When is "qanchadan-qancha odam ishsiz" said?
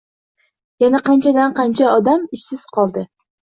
1.09-2.65